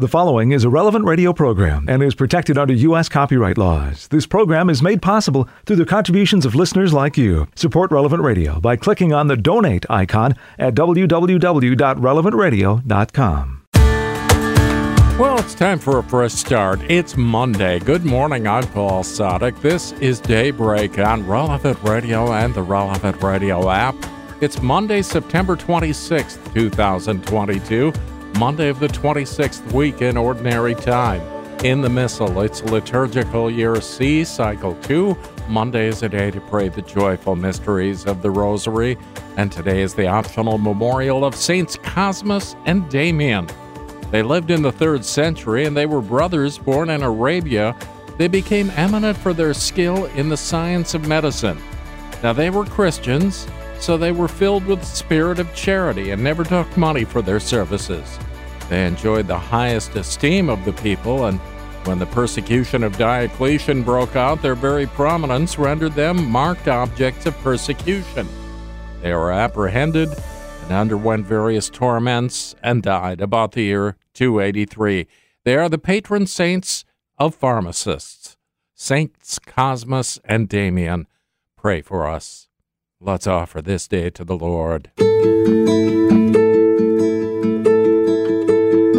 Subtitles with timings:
[0.00, 3.08] The following is a relevant radio program and is protected under U.S.
[3.08, 4.06] copyright laws.
[4.06, 7.48] This program is made possible through the contributions of listeners like you.
[7.56, 13.62] Support Relevant Radio by clicking on the donate icon at www.relevantradio.com.
[15.18, 16.80] Well, it's time for a fresh start.
[16.88, 17.80] It's Monday.
[17.80, 18.46] Good morning.
[18.46, 19.60] I'm Paul Sadek.
[19.62, 23.96] This is Daybreak on Relevant Radio and the Relevant Radio app.
[24.40, 27.92] It's Monday, September 26th, 2022.
[28.38, 31.20] Monday of the 26th week in Ordinary Time.
[31.64, 35.18] In the Missal, it's liturgical year C, cycle 2.
[35.48, 38.96] Monday is a day to pray the joyful mysteries of the Rosary,
[39.36, 43.48] and today is the optional memorial of Saints Cosmas and Damian.
[44.12, 47.74] They lived in the 3rd century and they were brothers born in Arabia.
[48.18, 51.58] They became eminent for their skill in the science of medicine.
[52.22, 53.48] Now, they were Christians,
[53.80, 57.40] so they were filled with the spirit of charity and never took money for their
[57.40, 58.16] services.
[58.68, 61.38] They enjoyed the highest esteem of the people, and
[61.84, 67.36] when the persecution of Diocletian broke out, their very prominence rendered them marked objects of
[67.38, 68.28] persecution.
[69.00, 70.10] They were apprehended
[70.62, 75.06] and underwent various torments and died about the year 283.
[75.44, 76.84] They are the patron saints
[77.16, 78.36] of pharmacists.
[78.74, 81.06] Saints Cosmas and Damian,
[81.56, 82.48] pray for us.
[83.00, 84.90] Let's offer this day to the Lord.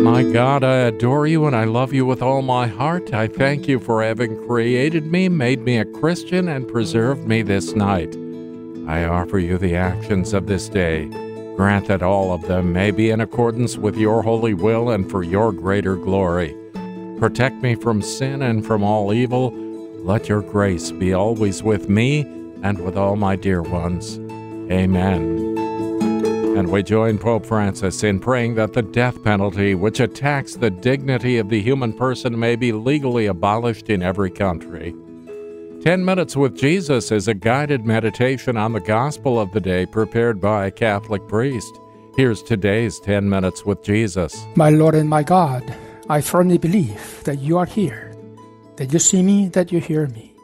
[0.10, 3.14] My God, I adore you and I love you with all my heart.
[3.14, 7.76] I thank you for having created me, made me a Christian, and preserved me this
[7.76, 8.18] night.
[8.88, 11.06] I offer you the actions of this day.
[11.56, 15.22] Grant that all of them may be in accordance with your holy will and for
[15.22, 16.56] your greater glory.
[17.20, 19.52] Protect me from sin and from all evil.
[20.04, 22.22] Let your grace be always with me
[22.64, 24.18] and with all my dear ones.
[24.72, 25.49] Amen.
[26.60, 31.38] And we join Pope Francis in praying that the death penalty, which attacks the dignity
[31.38, 34.94] of the human person, may be legally abolished in every country.
[35.84, 40.42] 10 Minutes with Jesus is a guided meditation on the gospel of the day prepared
[40.42, 41.80] by a Catholic priest.
[42.18, 44.46] Here's today's 10 Minutes with Jesus.
[44.58, 45.64] My Lord and my God,
[46.10, 48.14] I firmly believe that you are here,
[48.76, 50.36] that you see me, that you hear me.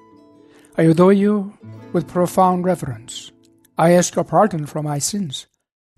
[0.78, 1.52] I adore you
[1.92, 3.34] with profound reverence.
[3.78, 5.48] I ask your pardon for my sins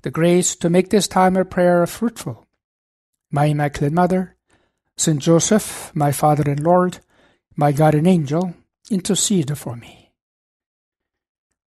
[0.02, 2.46] the grace to make this time of prayer fruitful.
[3.31, 4.35] My Immaculate Mother,
[4.96, 7.00] Saint Joseph, my Father and Lord,
[7.56, 8.53] my guardian angel,
[8.90, 10.12] intercede for me.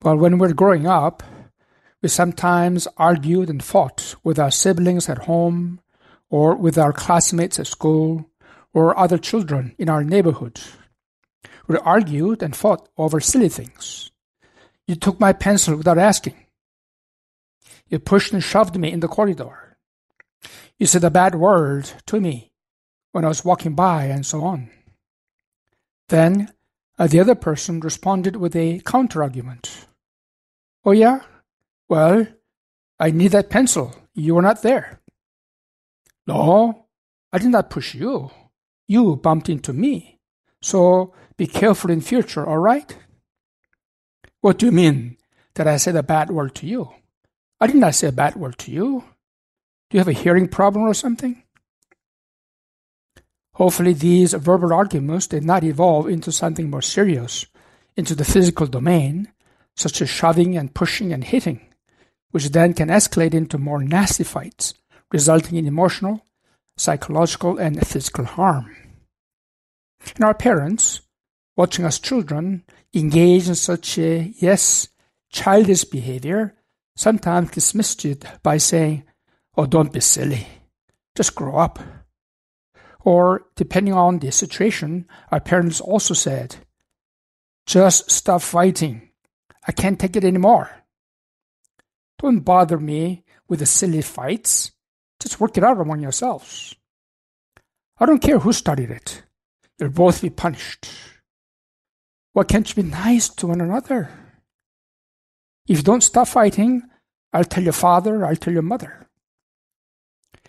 [0.03, 1.23] Well, when we're growing up,
[2.03, 5.81] we sometimes argued and fought with our siblings at home,
[6.31, 8.31] or with our classmates at school,
[8.73, 10.61] or other children in our neighborhood.
[11.67, 14.11] We argued and fought over silly things.
[14.87, 16.35] You took my pencil without asking.
[17.91, 19.77] You pushed and shoved me in the corridor.
[20.79, 22.53] You said a bad word to me
[23.13, 24.71] when I was walking by, and so on.
[26.09, 26.53] Then
[26.99, 29.87] uh, the other person responded with a counter argument.
[30.85, 31.21] Oh, yeah?
[31.89, 32.27] Well,
[32.99, 33.95] I need that pencil.
[34.15, 35.01] You were not there.
[36.27, 36.87] No,
[37.33, 38.31] I did not push you.
[38.87, 40.21] You bumped into me.
[40.63, 42.97] So be careful in future, all right?
[44.41, 45.17] What do you mean
[45.55, 46.91] that I said a bad word to you?
[47.61, 49.05] I did not say a bad word to you.
[49.91, 51.43] Do you have a hearing problem or something?
[53.55, 57.45] Hopefully, these verbal arguments did not evolve into something more serious,
[57.97, 59.29] into the physical domain,
[59.77, 61.61] such as shoving and pushing and hitting,
[62.31, 64.73] which then can escalate into more nasty fights,
[65.13, 66.25] resulting in emotional,
[66.79, 68.75] psychological, and physical harm.
[70.15, 71.03] And our parents,
[71.57, 74.89] watching us children engage in such a, yes,
[75.31, 76.55] childish behavior,
[76.97, 79.05] sometimes dismissed it by saying,
[79.57, 80.47] Oh, don't be silly.
[81.17, 81.79] Just grow up.
[83.01, 86.57] Or, depending on the situation, our parents also said,
[87.67, 89.11] Just stop fighting.
[89.67, 90.71] I can't take it anymore.
[92.19, 94.73] Don't bother me with the silly fights.
[95.21, 96.75] Just work it out among yourselves.
[97.99, 99.23] I don't care who started it.
[99.79, 100.89] You'll both be punished.
[102.33, 104.11] Why can't you be nice to one another?
[105.71, 106.83] If you don't stop fighting,
[107.33, 109.07] I'll tell your father, I'll tell your mother.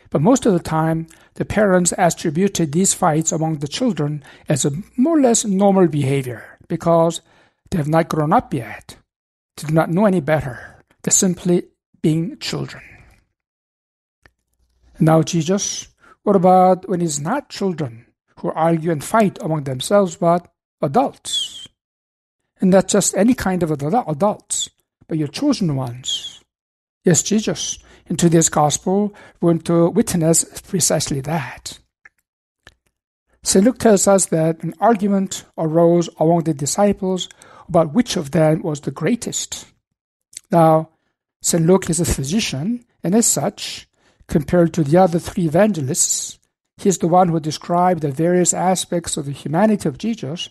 [0.09, 4.71] But most of the time, the parents attributed these fights among the children as a
[4.97, 7.21] more or less normal behavior because
[7.69, 8.97] they have not grown up yet.
[9.57, 10.81] They do not know any better.
[11.03, 11.65] They're simply
[12.01, 12.81] being children.
[15.00, 15.89] Now, Jesus,
[16.23, 18.07] what about when it's not children
[18.38, 20.51] who argue and fight among themselves, but
[20.81, 21.68] adults?
[22.59, 24.70] And not just any kind of adults,
[25.12, 26.40] but your chosen ones
[27.04, 27.80] Yes, Jesus.
[28.06, 31.80] In today's gospel, we to witness precisely that.
[33.44, 33.66] St.
[33.66, 37.28] Luke tells us that an argument arose among the disciples
[37.68, 39.66] about which of them was the greatest.
[40.52, 40.90] Now,
[41.42, 41.66] St.
[41.66, 43.90] Luke is a physician, and as such,
[44.28, 46.38] compared to the other three evangelists,
[46.78, 50.50] he is the one who described the various aspects of the humanity of Jesus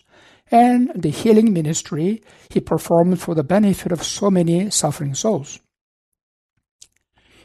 [0.51, 5.59] and the healing ministry he performed for the benefit of so many suffering souls.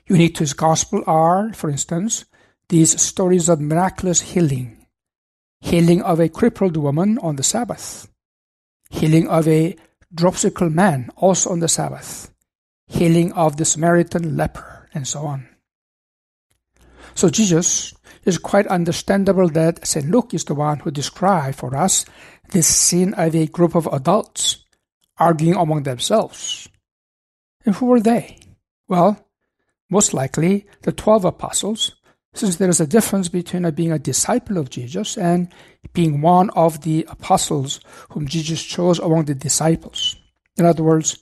[0.06, 2.25] Unique to his gospel are, for instance,
[2.69, 4.76] these stories of miraculous healing
[5.61, 8.08] healing of a crippled woman on the Sabbath,
[8.91, 9.76] healing of a
[10.14, 12.32] dropsical man also on the Sabbath,
[12.87, 15.49] healing of the Samaritan leper, and so on.
[17.14, 17.94] So Jesus
[18.25, 20.09] is quite understandable that St.
[20.09, 22.05] Luke is the one who described for us
[22.51, 24.65] this scene of a group of adults
[25.19, 26.69] arguing among themselves.
[27.65, 28.39] And who were they?
[28.89, 29.27] Well,
[29.91, 31.97] most likely the twelve apostles,
[32.35, 35.49] since there is a difference between being a disciple of Jesus and
[35.93, 40.17] being one of the apostles whom Jesus chose among the disciples.
[40.57, 41.19] In other words,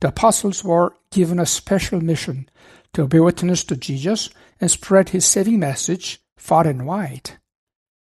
[0.00, 2.48] the apostles were given a special mission
[2.92, 4.30] to bear witness to Jesus
[4.60, 7.30] and spread his saving message far and wide.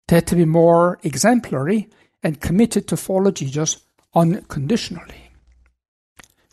[0.07, 1.89] They had to be more exemplary
[2.23, 3.77] and committed to follow Jesus
[4.13, 5.31] unconditionally.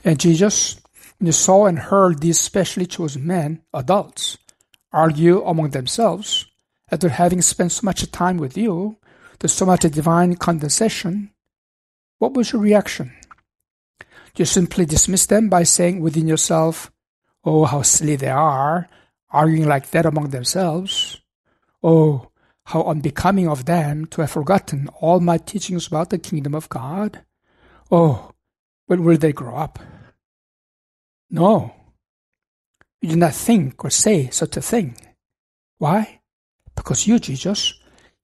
[0.04, 0.80] And Jesus,
[1.18, 4.36] when he saw and heard these specially chosen men, adults,
[4.92, 6.46] argue among themselves,
[6.90, 8.98] after having spent so much time with you,
[9.38, 11.30] there's so much divine condescension,
[12.18, 13.12] what was your reaction?
[14.36, 16.90] You simply dismiss them by saying within yourself,
[17.44, 18.88] Oh, how silly they are,
[19.30, 21.20] arguing like that among themselves.
[21.82, 22.30] Oh,
[22.66, 27.22] how unbecoming of them to have forgotten all my teachings about the kingdom of God.
[27.90, 28.32] Oh,
[28.86, 29.78] when will they grow up?
[31.30, 31.74] No,
[33.00, 34.96] you do not think or say such a thing.
[35.78, 36.20] Why?
[36.74, 37.74] Because you, Jesus,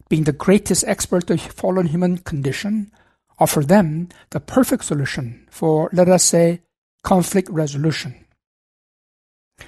[0.09, 2.91] being the greatest expert of fallen human condition,
[3.39, 6.63] offer them the perfect solution for, let us say,
[7.03, 8.15] conflict resolution.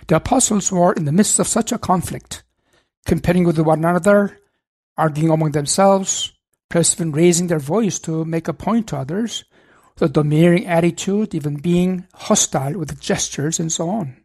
[0.06, 2.42] The apostles were in the midst of such a conflict,
[3.06, 4.38] comparing with one another,
[4.96, 6.32] arguing among themselves,
[6.68, 9.44] perhaps even raising their voice to make a point to others,
[9.96, 14.16] the domineering attitude, even being hostile with gestures and so on.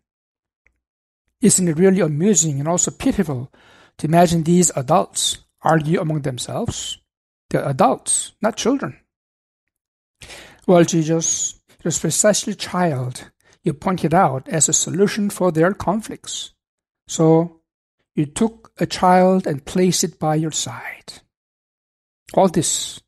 [1.42, 3.52] Isn't it really amusing and also pitiful
[3.98, 6.98] to imagine these adults argue among themselves?
[7.50, 8.98] They're adults, not children.
[10.66, 13.30] Well, Jesus, it was precisely child
[13.64, 16.54] you pointed out as a solution for their conflicts.
[17.08, 17.57] So
[18.18, 21.22] you took a child and placed it by your side.
[22.34, 23.00] All this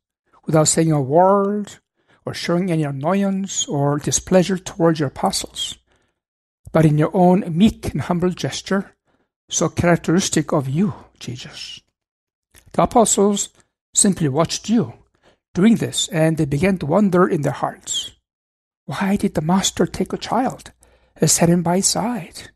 [0.46, 1.74] without saying a word
[2.24, 5.76] or showing any annoyance or displeasure towards your apostles,
[6.72, 8.94] but in your own meek and humble gesture,
[9.48, 11.80] so characteristic of you, Jesus.
[12.72, 13.48] The apostles
[13.92, 14.94] simply watched you
[15.54, 18.12] doing this, and they began to wonder in their hearts
[18.86, 20.72] why did the master take a child
[21.16, 22.50] and set him by his side?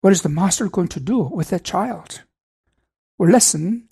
[0.00, 2.22] What is the master going to do with that child?
[3.16, 3.88] What lesson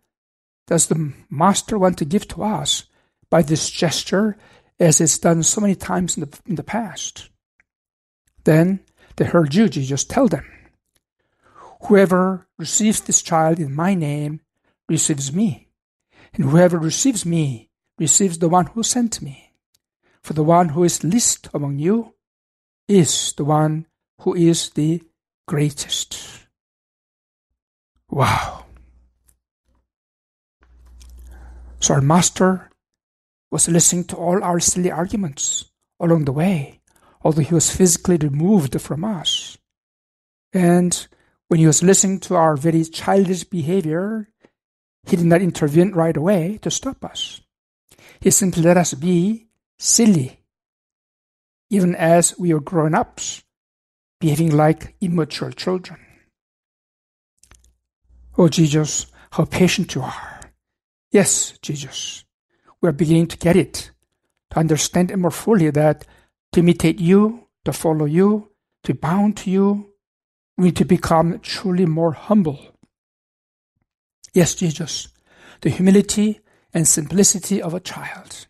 [0.66, 2.84] does the master want to give to us
[3.30, 4.36] by this gesture
[4.78, 7.30] as it's done so many times in the, in the past?
[8.44, 8.80] Then
[9.16, 10.44] they heard you, Jesus, tell them,
[11.86, 14.40] Whoever receives this child in my name
[14.88, 15.68] receives me,
[16.32, 19.52] and whoever receives me receives the one who sent me.
[20.22, 22.14] For the one who is least among you
[22.88, 23.86] is the one
[24.22, 25.02] who is the
[25.46, 26.46] greatest.
[28.10, 28.66] Wow.
[31.80, 32.70] So our master
[33.50, 35.70] was listening to all our silly arguments
[36.00, 36.80] along the way,
[37.22, 39.58] although he was physically removed from us.
[40.52, 41.06] And
[41.48, 44.28] when he was listening to our very childish behavior,
[45.06, 47.42] he did not intervene right away to stop us.
[48.20, 49.48] He simply let us be
[49.78, 50.40] silly,
[51.70, 53.43] even as we were grown ups,
[54.24, 56.00] behaving like immature children.
[58.38, 60.40] Oh, Jesus, how patient you are.
[61.10, 62.24] Yes, Jesus,
[62.80, 63.90] we are beginning to get it,
[64.50, 66.06] to understand it more fully that
[66.52, 68.48] to imitate you, to follow you,
[68.84, 69.92] to bound to you,
[70.56, 72.60] we need to become truly more humble.
[74.32, 75.08] Yes, Jesus,
[75.60, 76.40] the humility
[76.72, 78.46] and simplicity of a child.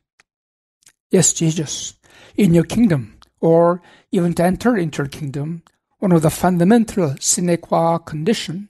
[1.11, 1.95] Yes, Jesus,
[2.37, 3.83] in your kingdom, or
[4.15, 5.63] even to enter into your kingdom,
[5.99, 8.69] one of the fundamental sine qua condition,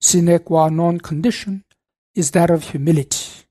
[0.00, 1.64] sine qua non condition,
[2.14, 3.46] is that of humility.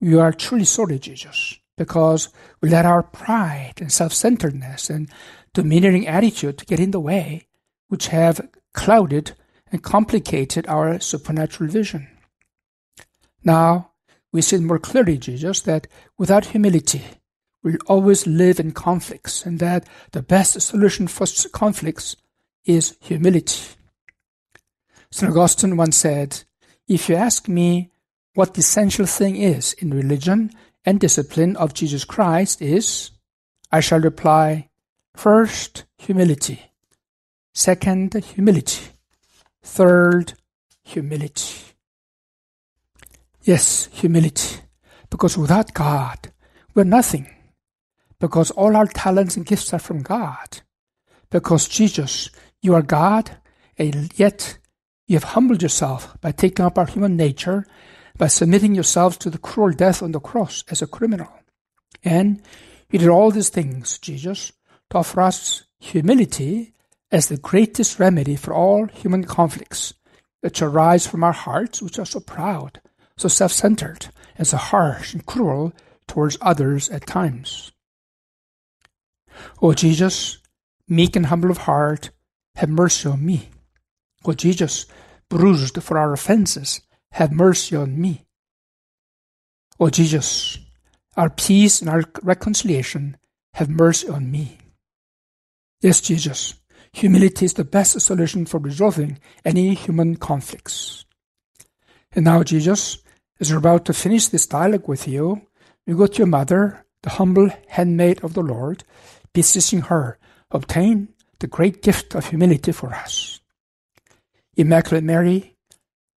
[0.00, 2.30] We are truly sorry, Jesus, because
[2.62, 5.10] we let our pride and self-centeredness and
[5.52, 7.48] domineering attitude get in the way,
[7.88, 9.32] which have clouded
[9.70, 12.08] and complicated our supernatural vision.
[13.44, 13.90] Now,
[14.32, 17.02] we see more clearly, Jesus, that without humility,
[17.68, 22.16] we'll always live in conflicts, and that the best solution for conflicts
[22.64, 23.60] is humility.
[25.10, 25.30] St.
[25.30, 26.44] Augustine once said,
[26.86, 27.90] If you ask me
[28.32, 30.50] what the essential thing is in religion
[30.86, 33.10] and discipline of Jesus Christ is,
[33.70, 34.70] I shall reply,
[35.14, 36.62] first, humility.
[37.52, 38.86] Second, humility.
[39.62, 40.32] Third,
[40.84, 41.54] humility.
[43.42, 44.60] Yes, humility.
[45.10, 46.32] Because without God,
[46.74, 47.28] we're nothing.
[48.20, 50.60] Because all our talents and gifts are from God.
[51.30, 52.30] Because Jesus,
[52.62, 53.36] you are God,
[53.76, 54.58] and yet
[55.06, 57.66] you have humbled yourself by taking up our human nature,
[58.16, 61.28] by submitting yourselves to the cruel death on the cross as a criminal.
[62.02, 62.42] And
[62.90, 64.52] you did all these things, Jesus,
[64.90, 66.72] to offer us humility
[67.10, 69.94] as the greatest remedy for all human conflicts
[70.40, 72.80] which arise from our hearts, which are so proud,
[73.16, 74.06] so self centered,
[74.36, 75.72] and so harsh and cruel
[76.06, 77.72] towards others at times.
[79.60, 80.38] O Jesus,
[80.88, 82.10] meek and humble of heart,
[82.56, 83.50] have mercy on me.
[84.24, 84.86] O Jesus,
[85.28, 86.80] bruised for our offences,
[87.12, 88.24] have mercy on me.
[89.80, 90.58] O Jesus,
[91.16, 93.16] our peace and our reconciliation,
[93.54, 94.58] have mercy on me.
[95.80, 96.54] Yes, Jesus,
[96.92, 101.04] humility is the best solution for resolving any human conflicts.
[102.12, 102.98] And now, Jesus,
[103.38, 105.42] as we're about to finish this dialogue with you,
[105.86, 108.82] we go to your mother, the humble handmaid of the Lord,
[109.32, 110.18] beseeching her,
[110.50, 111.08] obtain
[111.40, 113.40] the great gift of humility for us.
[114.56, 115.56] Immaculate Mary,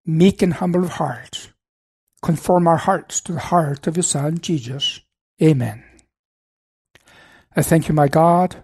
[0.05, 1.51] meek and humble of heart,
[2.21, 5.01] conform our hearts to the heart of your Son, Jesus.
[5.41, 5.83] Amen.
[7.55, 8.63] I thank you, my God,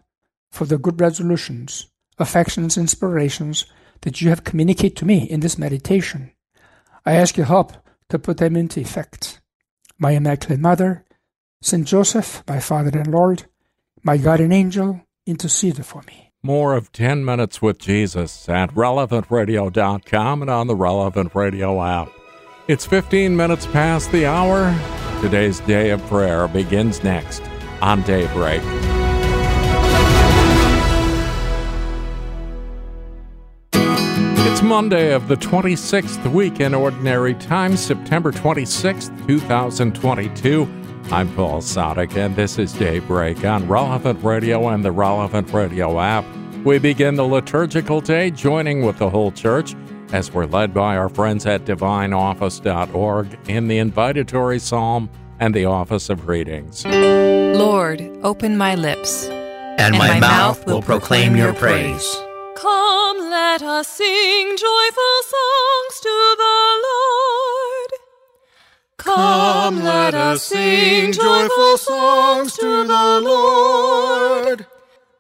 [0.52, 1.88] for the good resolutions,
[2.18, 3.66] affections, inspirations
[4.02, 6.32] that you have communicated to me in this meditation.
[7.06, 7.74] I ask your help
[8.10, 9.42] to put them into effect.
[10.00, 11.06] My Immaculate Mother,
[11.62, 13.46] Saint Joseph, my Father and Lord,
[14.04, 16.32] my guardian angel, intercede for me.
[16.44, 22.10] More of 10 Minutes with Jesus at relevantradio.com and on the Relevant Radio app.
[22.68, 24.78] It's 15 minutes past the hour.
[25.22, 27.42] Today's day of prayer begins next
[27.82, 28.62] on Daybreak.
[34.50, 40.87] It's Monday of the 26th week in Ordinary Time, September 26th, 2022.
[41.10, 46.26] I'm Paul Sadek, and this is Daybreak on Relevant Radio and the Relevant Radio app.
[46.66, 49.74] We begin the liturgical day joining with the whole church
[50.12, 55.10] as we're led by our friends at divineoffice.org in the invitatory psalm
[55.40, 56.86] and the office of readings.
[56.86, 62.18] Lord, open my lips, and, and my, my, mouth will proclaim your praise.
[62.58, 67.27] Come, let us sing joyful songs to the Lord.
[69.08, 74.66] Come, let us sing joyful songs to the Lord.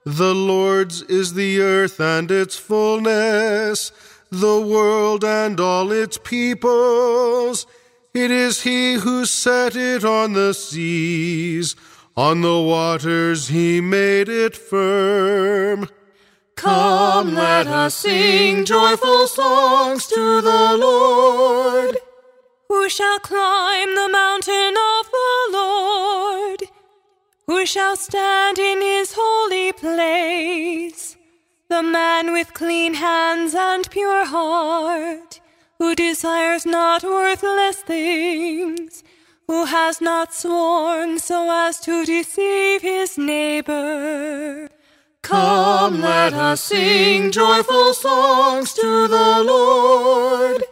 [0.03, 3.93] The Lord's is the earth and its fullness,
[4.29, 7.65] the world and all its peoples.
[8.13, 11.77] It is He who set it on the seas,
[12.17, 15.87] on the waters He made it firm.
[16.55, 21.97] Come, let us sing joyful songs to the Lord.
[22.69, 26.63] Who shall climb the mountain of the Lord?
[27.47, 31.15] Who shall stand in his holy place?
[31.69, 35.39] The man with clean hands and pure heart,
[35.77, 39.01] who desires not worthless things,
[39.47, 44.69] who has not sworn so as to deceive his neighbor.
[45.21, 50.63] Come, let us sing joyful songs to the Lord.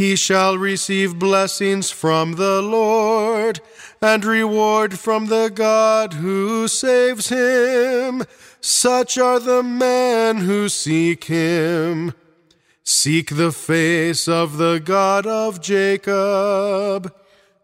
[0.00, 3.60] He shall receive blessings from the Lord
[4.00, 8.24] and reward from the God who saves him.
[8.62, 12.14] Such are the men who seek him.
[12.82, 17.14] Seek the face of the God of Jacob.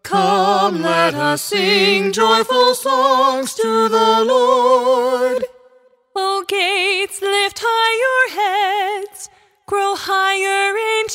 [0.02, 5.42] Come, let us sing joyful songs to the Lord.
[6.14, 9.30] O gates, lift high your heads
[9.66, 10.25] Grow higher,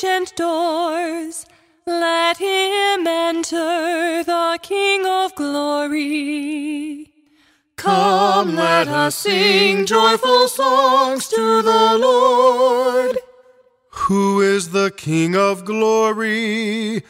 [0.02, 1.46] ancient doors.
[1.86, 7.12] Let him enter, the King of glory.
[7.76, 13.18] Come, let us sing joyful songs to the Lord.
[13.90, 17.04] Who is the King of glory?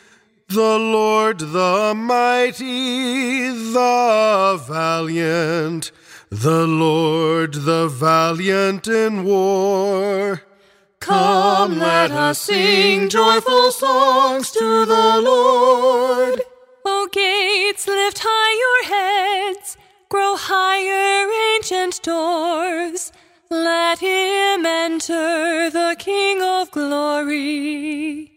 [0.49, 5.93] The Lord the mighty, the valiant,
[6.29, 10.43] the Lord the valiant in war.
[11.03, 16.41] Come, let us sing joyful songs to the Lord.
[16.85, 19.77] O gates, lift high your heads.
[20.09, 23.11] Grow higher, ancient doors.
[23.51, 28.31] Let him enter, the King of glory.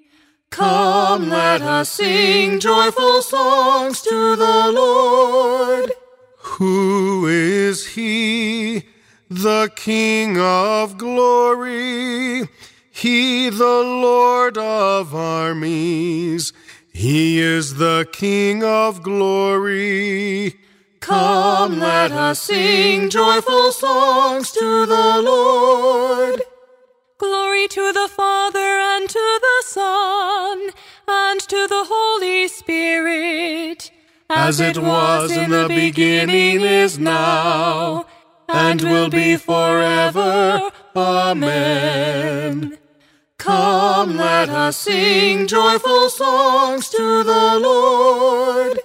[0.50, 5.92] Come, let us sing joyful songs to the Lord.
[6.38, 8.95] Who is he?
[9.30, 12.48] The King of glory.
[12.92, 16.54] He, the Lord of armies.
[16.94, 20.56] He is the King of glory.
[21.00, 26.42] Come, let us sing joyful songs to the Lord.
[27.18, 30.70] Glory to the Father and to the Son
[31.08, 33.92] and to the Holy Spirit,
[34.30, 38.06] as it was in the beginning, is now,
[38.48, 40.70] and will be forever.
[40.96, 42.78] Amen.
[43.38, 48.80] Come, let us sing joyful songs to the Lord.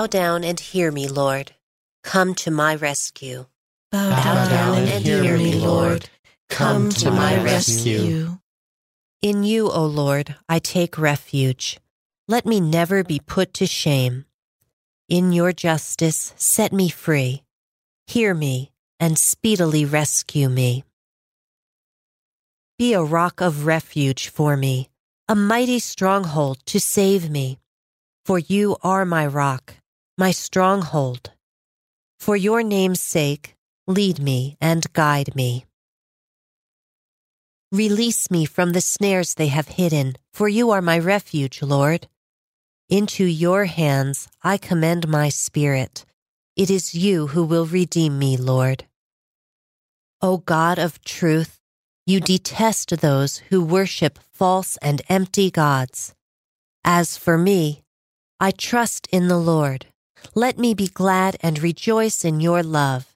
[0.00, 1.52] Bow down and hear me, Lord.
[2.02, 3.44] Come to my rescue.
[3.92, 6.08] Bow, Bow down and hear me, Lord.
[6.48, 8.38] Come to my rescue.
[9.20, 11.78] In you, O Lord, I take refuge.
[12.26, 14.24] Let me never be put to shame.
[15.10, 17.42] In your justice, set me free.
[18.06, 20.84] Hear me and speedily rescue me.
[22.78, 24.88] Be a rock of refuge for me,
[25.28, 27.58] a mighty stronghold to save me.
[28.24, 29.74] For you are my rock,
[30.20, 31.30] my stronghold.
[32.18, 33.56] For your name's sake,
[33.86, 35.64] lead me and guide me.
[37.72, 42.06] Release me from the snares they have hidden, for you are my refuge, Lord.
[42.90, 46.04] Into your hands I commend my spirit.
[46.54, 48.84] It is you who will redeem me, Lord.
[50.20, 51.60] O God of truth,
[52.04, 56.14] you detest those who worship false and empty gods.
[56.84, 57.84] As for me,
[58.38, 59.86] I trust in the Lord.
[60.34, 63.14] Let me be glad and rejoice in your love.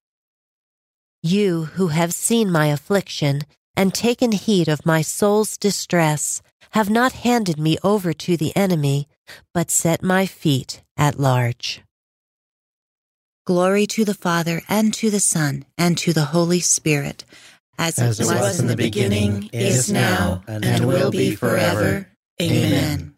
[1.23, 3.43] You who have seen my affliction
[3.77, 9.09] and taken heed of my soul's distress have not handed me over to the enemy,
[9.53, 11.83] but set my feet at large.
[13.47, 17.25] Glory to the Father, and to the Son, and to the Holy Spirit,
[17.79, 22.09] as, as it was, was in the beginning, is now, and, and will be forever.
[22.41, 23.14] Amen.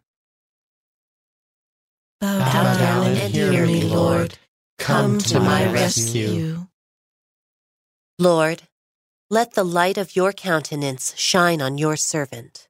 [2.20, 4.38] Bow, down and hear me, Lord.
[4.78, 6.66] Come to my rescue.
[8.18, 8.62] Lord,
[9.28, 12.68] let the light of your countenance shine on your servant.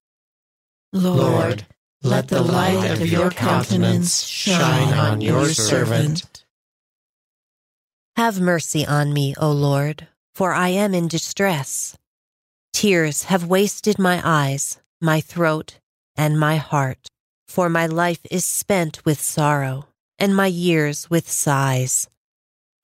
[0.92, 1.66] Lord,
[2.02, 6.44] let the light of your countenance shine on your servant.
[8.16, 11.96] Have mercy on me, O Lord, for I am in distress.
[12.72, 15.78] Tears have wasted my eyes, my throat,
[16.16, 17.08] and my heart,
[17.46, 19.86] for my life is spent with sorrow,
[20.18, 22.08] and my years with sighs.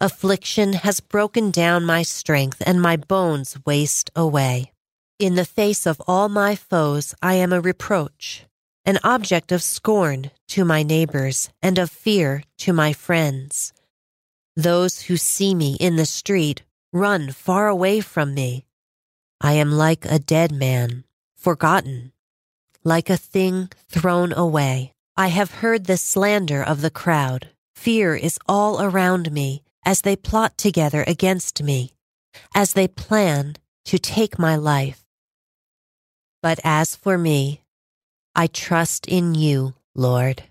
[0.01, 4.73] Affliction has broken down my strength, and my bones waste away.
[5.19, 8.45] In the face of all my foes, I am a reproach,
[8.85, 13.73] an object of scorn to my neighbors, and of fear to my friends.
[14.57, 18.67] Those who see me in the street run far away from me.
[19.41, 21.05] I am like a dead man,
[21.37, 22.13] forgotten,
[22.85, 24.93] like a thing thrown away.
[25.17, 27.51] I have heard the slander of the crowd.
[27.77, 31.93] Fear is all around me as they plot together against me,
[32.55, 35.05] as they plan to take my life.
[36.43, 37.63] But as for me,
[38.35, 40.45] I trust in you, Lord.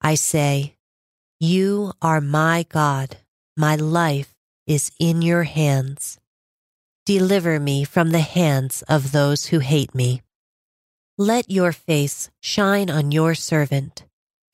[0.00, 0.76] I say,
[1.40, 3.16] You are my God.
[3.56, 4.34] My life
[4.66, 6.18] is in your hands.
[7.04, 10.22] Deliver me from the hands of those who hate me.
[11.20, 14.04] Let your face shine on your servant.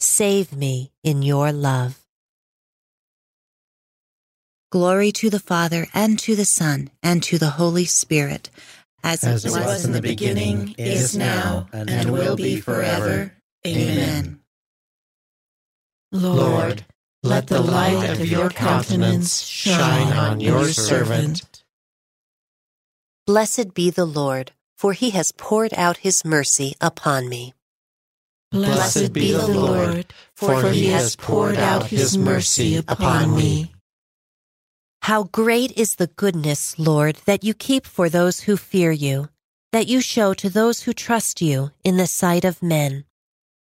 [0.00, 2.00] Save me in your love.
[4.72, 8.50] Glory to the Father, and to the Son, and to the Holy Spirit,
[9.05, 13.33] as, as it was in the beginning, is now, and will be forever.
[13.64, 14.40] Amen.
[16.11, 16.85] Lord,
[17.22, 21.62] let the light of your countenance shine on your servant.
[23.24, 27.55] Blessed be the Lord, for he has poured out his mercy upon me.
[28.53, 33.73] Blessed be the Lord, for he has poured out his mercy upon me.
[35.03, 39.29] How great is the goodness, Lord, that you keep for those who fear you,
[39.73, 43.05] that you show to those who trust you in the sight of men.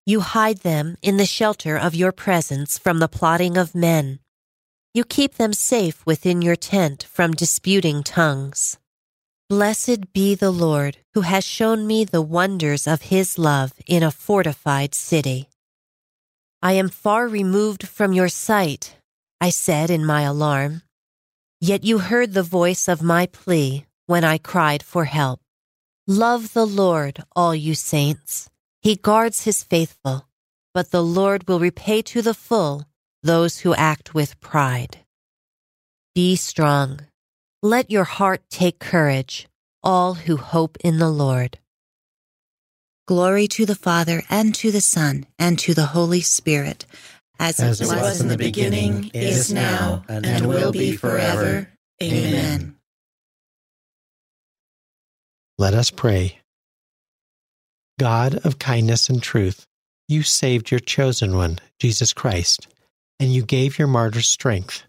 [0.06, 4.18] You hide them in the shelter of your presence from the plotting of men.
[4.94, 8.78] You keep them safe within your tent from disputing tongues.
[9.52, 14.10] Blessed be the Lord who has shown me the wonders of his love in a
[14.10, 15.50] fortified city.
[16.62, 18.96] I am far removed from your sight,
[19.42, 20.80] I said in my alarm.
[21.60, 25.42] Yet you heard the voice of my plea when I cried for help.
[26.06, 28.48] Love the Lord, all you saints.
[28.80, 30.28] He guards his faithful,
[30.72, 32.86] but the Lord will repay to the full
[33.22, 35.00] those who act with pride.
[36.14, 37.00] Be strong.
[37.64, 39.46] Let your heart take courage,
[39.84, 41.60] all who hope in the Lord.
[43.06, 46.86] Glory to the Father, and to the Son, and to the Holy Spirit,
[47.38, 51.68] as, as it was in the beginning, is now, and will be forever.
[52.02, 52.74] Amen.
[55.56, 56.40] Let us pray.
[58.00, 59.68] God of kindness and truth,
[60.08, 62.66] you saved your chosen one, Jesus Christ,
[63.20, 64.82] and you gave your martyrs strength.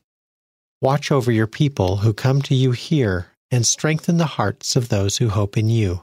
[0.84, 5.16] Watch over your people who come to you here and strengthen the hearts of those
[5.16, 6.02] who hope in you,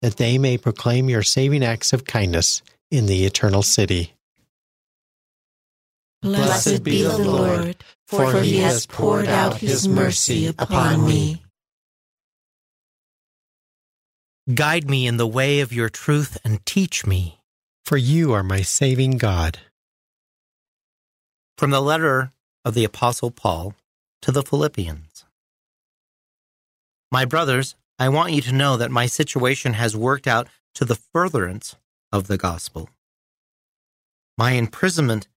[0.00, 4.14] that they may proclaim your saving acts of kindness in the eternal city.
[6.22, 7.76] Blessed be the Lord,
[8.06, 11.42] for he has poured out his mercy upon me.
[14.54, 17.38] Guide me in the way of your truth and teach me.
[17.84, 19.58] For you are my saving God.
[21.58, 22.32] From the letter
[22.64, 23.74] of the Apostle Paul
[24.26, 25.24] to the Philippians.
[27.12, 30.96] My brothers, I want you to know that my situation has worked out to the
[30.96, 31.76] furtherance
[32.10, 32.90] of the gospel.
[34.36, 35.28] My imprisonment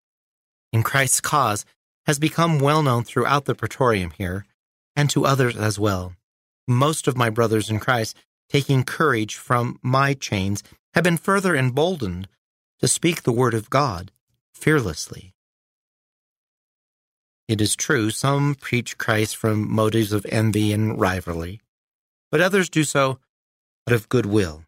[0.74, 1.66] in Christ's cause
[2.08, 4.48] has become well known throughout the praetorium here
[4.96, 6.16] and to others as well.
[6.68, 8.18] Most of my brothers in Christ
[8.50, 10.64] taking courage from my chains,
[10.96, 12.28] have been further emboldened
[12.80, 14.12] to speak the word of God
[14.52, 15.36] fearlessly.
[17.50, 21.60] It is true, some preach Christ from motives of envy and rivalry,
[22.32, 23.20] but others do so
[23.90, 24.64] out of goodwill.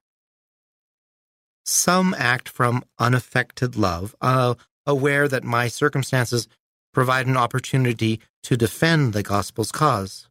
[1.64, 6.50] Some act from unaffected love, uh, aware that my circumstances
[6.92, 10.28] provide an opportunity to defend the gospel's cause.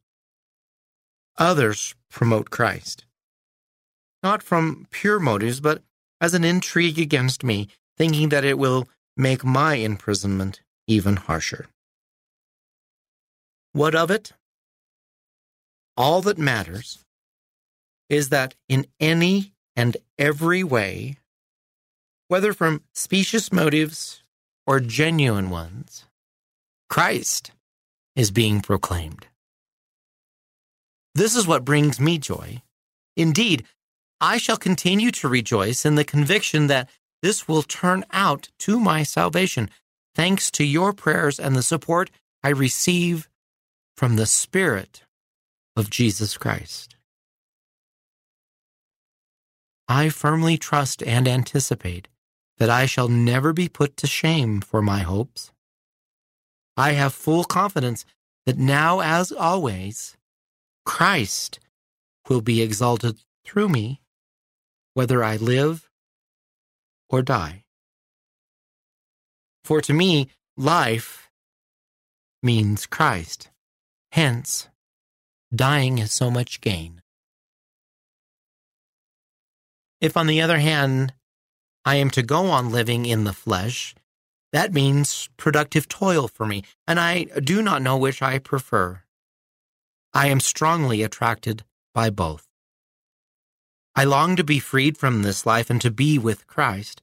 [1.38, 3.06] Others promote Christ
[4.22, 5.82] not from pure motives, but
[6.20, 11.68] as an intrigue against me, thinking that it will make my imprisonment even harsher.
[13.72, 14.32] What of it?
[15.96, 17.04] All that matters
[18.08, 21.16] is that in any and every way,
[22.28, 24.22] whether from specious motives
[24.66, 26.04] or genuine ones,
[26.88, 27.52] Christ
[28.16, 29.26] is being proclaimed.
[31.14, 32.62] This is what brings me joy.
[33.16, 33.64] Indeed,
[34.20, 36.88] I shall continue to rejoice in the conviction that
[37.22, 39.70] this will turn out to my salvation,
[40.14, 42.10] thanks to your prayers and the support
[42.42, 43.28] I receive
[44.00, 45.02] from the Spirit
[45.76, 46.96] of Jesus Christ.
[49.88, 52.08] I firmly trust and anticipate
[52.56, 55.52] that I shall never be put to shame for my hopes.
[56.78, 58.06] I have full confidence
[58.46, 60.16] that now, as always,
[60.86, 61.60] Christ
[62.26, 64.00] will be exalted through me,
[64.94, 65.90] whether I live
[67.10, 67.64] or die.
[69.62, 71.28] For to me, life
[72.42, 73.50] means Christ.
[74.12, 74.68] Hence,
[75.54, 77.02] dying is so much gain.
[80.00, 81.14] If, on the other hand,
[81.84, 83.94] I am to go on living in the flesh,
[84.52, 89.02] that means productive toil for me, and I do not know which I prefer.
[90.12, 92.48] I am strongly attracted by both.
[93.94, 97.02] I long to be freed from this life and to be with Christ,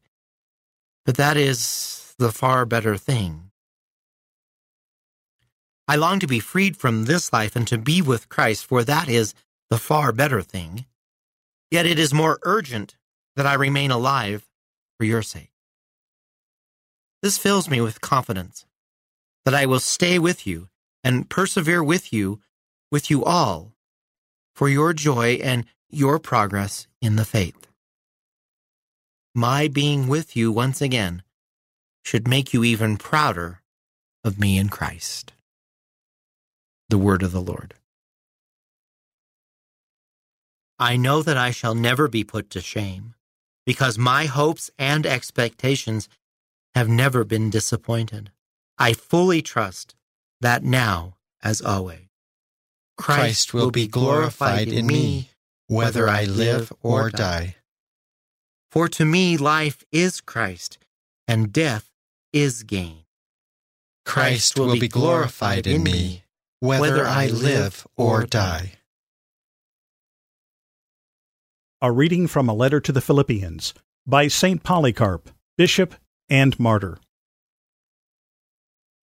[1.05, 3.46] but that is the far better thing.
[5.87, 9.07] I long to be freed from this life and to be with Christ, for that
[9.07, 9.33] is
[9.69, 10.85] the far better thing.
[11.71, 12.95] Yet it is more urgent
[13.35, 14.47] that I remain alive
[14.97, 15.51] for your sake.
[17.21, 18.65] This fills me with confidence
[19.45, 20.69] that I will stay with you
[21.03, 22.41] and persevere with you,
[22.91, 23.73] with you all,
[24.55, 27.67] for your joy and your progress in the faith.
[29.33, 31.23] My being with you once again
[32.03, 33.61] should make you even prouder
[34.23, 35.33] of me in Christ.
[36.89, 37.73] The word of the Lord.
[40.79, 43.15] I know that I shall never be put to shame,
[43.65, 46.07] because my hopes and expectations
[46.75, 48.31] have never been disappointed.
[48.77, 49.95] I fully trust
[50.39, 52.07] that now, as always,
[52.97, 55.31] Christ, Christ will, will be glorified in me,
[55.67, 57.55] whether I live or die.
[58.71, 60.77] For to me, life is Christ,
[61.27, 61.91] and death
[62.31, 63.03] is gain.
[64.05, 66.23] Christ will be glorified in me,
[66.59, 68.73] whether I live or die.
[71.81, 73.75] A reading from a letter to the Philippians
[74.07, 74.63] by St.
[74.63, 75.93] Polycarp, Bishop
[76.29, 76.97] and martyr.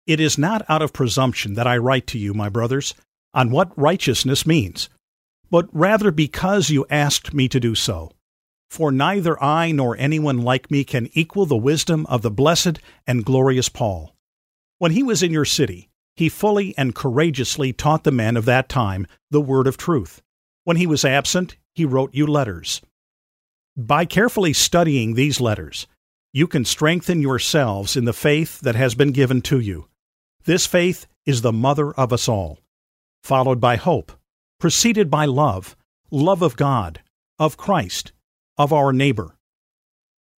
[0.07, 2.93] It is not out of presumption that I write to you, my brothers,
[3.33, 4.89] on what righteousness means,
[5.49, 8.11] but rather because you asked me to do so.
[8.69, 13.23] For neither I nor anyone like me can equal the wisdom of the blessed and
[13.23, 14.15] glorious Paul.
[14.79, 18.69] When he was in your city, he fully and courageously taught the men of that
[18.69, 20.21] time the word of truth.
[20.63, 22.82] When he was absent, he wrote you letters.
[23.76, 25.88] By carefully studying these letters,
[26.32, 29.88] you can strengthen yourselves in the faith that has been given to you.
[30.45, 32.60] This faith is the mother of us all,
[33.23, 34.12] followed by hope,
[34.60, 35.76] preceded by love,
[36.12, 37.02] love of God,
[37.39, 38.12] of Christ,
[38.58, 39.36] of our neighbor.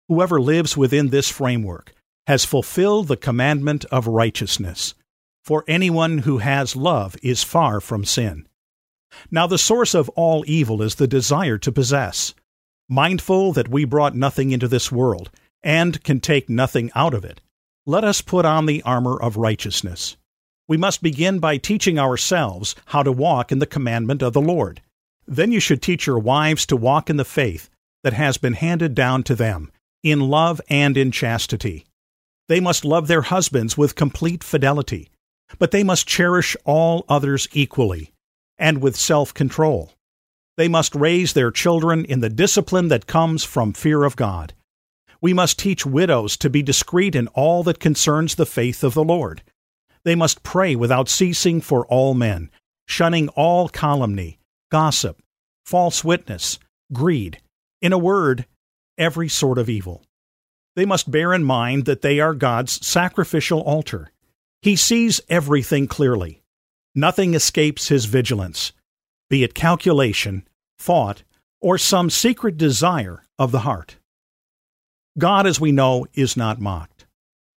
[0.07, 1.93] Whoever lives within this framework
[2.27, 4.93] has fulfilled the commandment of righteousness,
[5.45, 8.47] for anyone who has love is far from sin.
[9.29, 12.33] Now, the source of all evil is the desire to possess.
[12.89, 15.29] Mindful that we brought nothing into this world,
[15.63, 17.41] and can take nothing out of it,
[17.85, 20.17] let us put on the armor of righteousness.
[20.67, 24.81] We must begin by teaching ourselves how to walk in the commandment of the Lord.
[25.27, 27.69] Then you should teach your wives to walk in the faith
[28.03, 29.71] that has been handed down to them,
[30.03, 31.85] in love and in chastity.
[32.47, 35.09] They must love their husbands with complete fidelity,
[35.59, 38.11] but they must cherish all others equally,
[38.57, 39.91] and with self control.
[40.57, 44.53] They must raise their children in the discipline that comes from fear of God
[45.25, 49.03] we must teach widows to be discreet in all that concerns the faith of the
[49.03, 49.41] Lord.
[50.03, 52.51] They must pray without ceasing for all men,
[52.85, 54.37] shunning all calumny,
[54.69, 55.19] gossip,
[55.65, 56.59] false witness,
[56.93, 57.41] greed,
[57.81, 58.45] in a word,
[58.99, 60.03] every sort of evil.
[60.75, 64.11] They must bear in mind that they are God's sacrificial altar.
[64.65, 66.41] He sees everything clearly.
[66.95, 68.71] Nothing escapes his vigilance,
[69.29, 70.47] be it calculation,
[70.79, 71.21] thought,
[71.61, 73.97] or some secret desire of the heart.
[75.19, 77.05] God, as we know, is not mocked.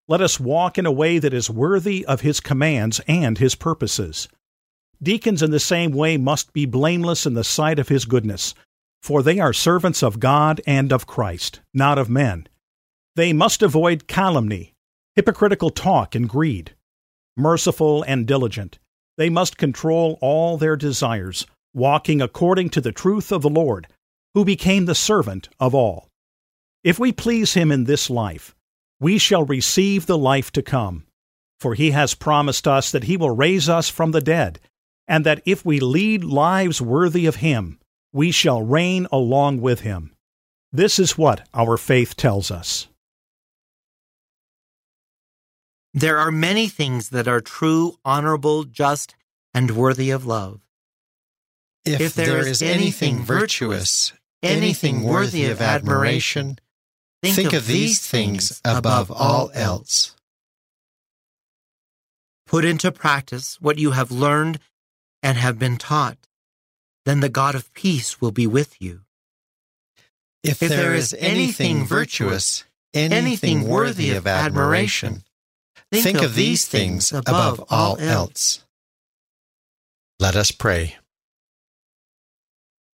[0.08, 4.26] Let us walk in a way that is worthy of His commands and His purposes.
[5.00, 8.52] Deacons, in the same way, must be blameless in the sight of His goodness,
[9.00, 12.48] for they are servants of God and of Christ, not of men.
[13.14, 14.74] They must avoid calumny,
[15.14, 16.72] hypocritical talk, and greed.
[17.36, 18.78] Merciful and diligent,
[19.16, 23.86] they must control all their desires, walking according to the truth of the Lord,
[24.34, 26.08] who became the servant of all.
[26.84, 28.54] If we please him in this life,
[29.00, 31.04] we shall receive the life to come.
[31.58, 34.60] For he has promised us that he will raise us from the dead,
[35.08, 37.78] and that if we lead lives worthy of Him,
[38.12, 40.12] we shall reign along with Him.
[40.72, 42.88] This is what our faith tells us.
[45.96, 49.14] There are many things that are true, honorable, just,
[49.54, 50.60] and worthy of love.
[51.86, 56.58] If, if there, there is anything virtuous, anything worthy of admiration,
[57.22, 60.14] think, think of these things above all else.
[62.46, 64.58] Put into practice what you have learned
[65.22, 66.18] and have been taught.
[67.06, 69.00] Then the God of peace will be with you.
[70.42, 75.22] If, if there is anything virtuous, anything worthy of admiration,
[76.02, 78.64] Think, Think of, of these things above all else.
[80.18, 80.96] Let us pray.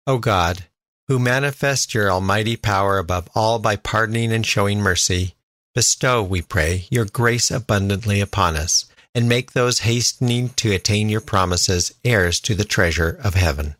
[0.05, 0.65] O God,
[1.07, 5.35] who manifest your almighty power above all by pardoning and showing mercy,
[5.73, 11.21] bestow, we pray, your grace abundantly upon us, and make those hastening to attain your
[11.21, 13.75] promises heirs to the treasure of heaven.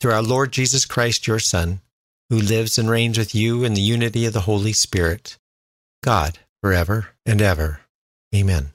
[0.00, 1.80] Through our Lord Jesus Christ, your Son,
[2.28, 5.38] who lives and reigns with you in the unity of the Holy Spirit,
[6.02, 7.81] God, forever and ever.
[8.34, 8.70] Amen.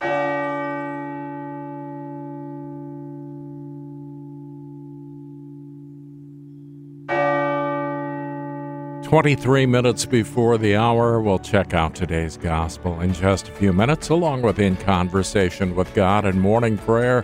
[9.03, 14.09] Twenty-three minutes before the hour, we'll check out today's gospel in just a few minutes,
[14.09, 17.23] along with In Conversation with God and Morning Prayer,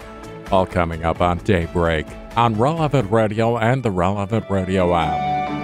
[0.50, 5.63] all coming up on Daybreak on Relevant Radio and the Relevant Radio app.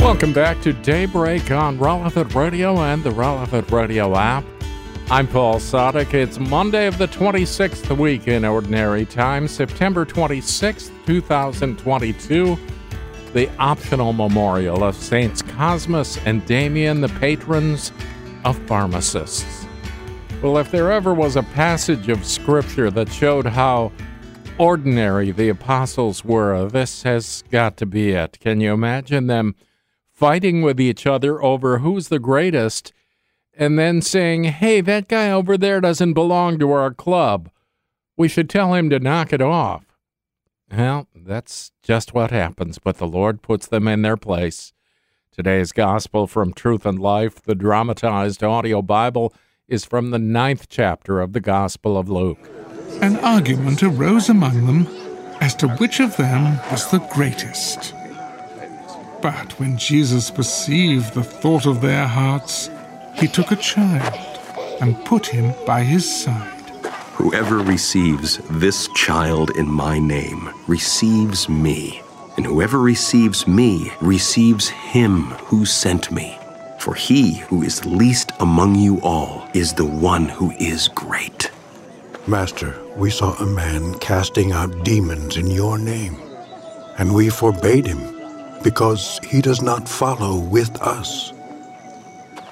[0.00, 4.44] Welcome back to Daybreak on Relevant Radio and the Relevant Radio app.
[5.10, 6.14] I'm Paul Sadek.
[6.14, 12.58] It's Monday of the 26th week in Ordinary Time, September 26th, 2022.
[13.34, 17.92] The optional memorial of Saints Cosmas and Damian, the patrons
[18.44, 19.66] of pharmacists.
[20.42, 23.92] Well, if there ever was a passage of Scripture that showed how
[24.56, 28.40] ordinary the apostles were, this has got to be it.
[28.40, 29.54] Can you imagine them?
[30.20, 32.92] Fighting with each other over who's the greatest,
[33.54, 37.50] and then saying, hey, that guy over there doesn't belong to our club.
[38.18, 39.86] We should tell him to knock it off.
[40.70, 44.74] Well, that's just what happens, but the Lord puts them in their place.
[45.32, 49.32] Today's Gospel from Truth and Life, the dramatized audio Bible,
[49.68, 52.50] is from the ninth chapter of the Gospel of Luke.
[53.00, 54.86] An argument arose among them
[55.40, 57.94] as to which of them was the greatest.
[59.22, 62.70] But when Jesus perceived the thought of their hearts,
[63.16, 64.14] he took a child
[64.80, 66.70] and put him by his side.
[67.14, 72.00] Whoever receives this child in my name receives me,
[72.38, 76.38] and whoever receives me receives him who sent me.
[76.78, 81.50] For he who is least among you all is the one who is great.
[82.26, 86.16] Master, we saw a man casting out demons in your name,
[86.96, 88.19] and we forbade him
[88.62, 91.32] because he does not follow with us.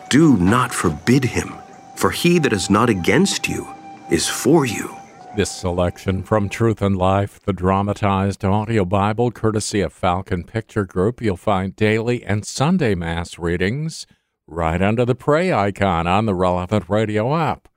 [0.09, 1.55] Do not forbid him,
[1.97, 3.68] for he that is not against you
[4.11, 4.97] is for you.
[5.37, 11.21] This selection from Truth and Life, the dramatized audio Bible, courtesy of Falcon Picture Group,
[11.21, 14.07] you'll find daily and Sunday Mass readings
[14.47, 17.68] right under the pray icon on the relevant radio app.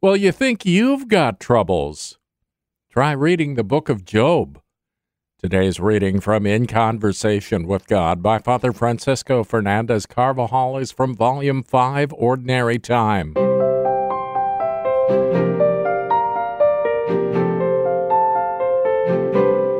[0.00, 2.18] Well, you think you've got troubles?
[2.90, 4.60] Try reading the book of Job.
[5.40, 11.62] Today's reading from In Conversation with God by Father Francisco Fernandez Carvajal is from Volume
[11.62, 13.34] 5, Ordinary Time.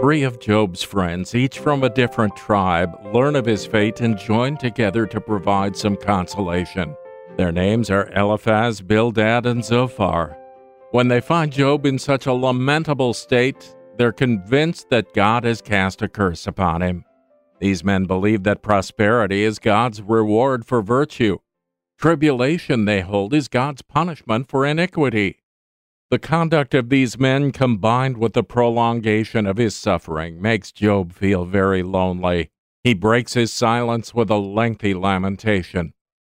[0.01, 4.59] Three of Job's friends, each from a different tribe, learn of his fate and join
[4.59, 6.94] together to provide some consolation.
[7.37, 10.38] Their names are Eliphaz, Bildad, and Zophar.
[10.92, 16.00] When they find Job in such a lamentable state, they're convinced that God has cast
[16.00, 17.04] a curse upon him.
[17.61, 21.38] These men believe that prosperity is God's reward for virtue.
[21.99, 25.42] Tribulation, they hold, is God's punishment for iniquity.
[26.11, 31.44] The conduct of these men, combined with the prolongation of his suffering, makes Job feel
[31.44, 32.51] very lonely.
[32.84, 35.92] He breaks his silence with a lengthy lamentation.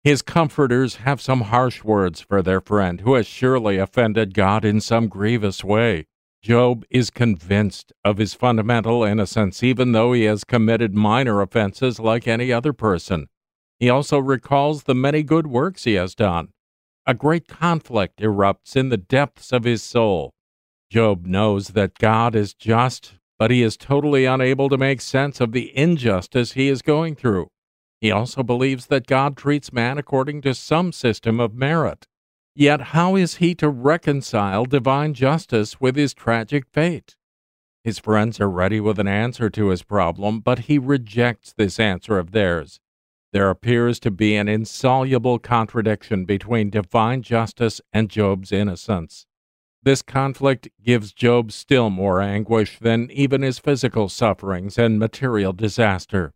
[0.05, 4.81] His comforters have some harsh words for their friend, who has surely offended God in
[4.81, 6.07] some grievous way.
[6.43, 12.29] Job is convinced of his fundamental innocence, even though he has committed minor offenses like
[12.29, 13.29] any other person.
[13.79, 16.49] He also recalls the many good works he has done.
[17.07, 20.33] A great conflict erupts in the depths of his soul.
[20.91, 25.53] Job knows that God is just, but he is totally unable to make sense of
[25.53, 27.49] the injustice he is going through.
[28.01, 32.07] He also believes that God treats man according to some system of merit.
[32.59, 37.15] Yet how is he to reconcile divine justice with his tragic fate?
[37.85, 42.19] His friends are ready with an answer to his problem, but he rejects this answer
[42.19, 42.81] of theirs.
[43.33, 49.25] There appears to be an insoluble contradiction between divine justice and Job's innocence.
[49.85, 56.35] This conflict gives Job still more anguish than even his physical sufferings and material disaster.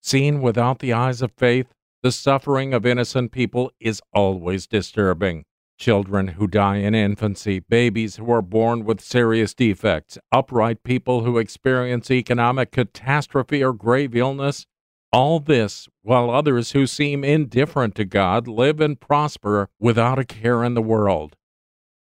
[0.00, 1.72] Seen without the eyes of faith,
[2.04, 5.42] the suffering of innocent people is always disturbing.
[5.78, 11.38] Children who die in infancy, babies who are born with serious defects, upright people who
[11.38, 14.66] experience economic catastrophe or grave illness,
[15.14, 20.62] all this while others who seem indifferent to God live and prosper without a care
[20.62, 21.36] in the world.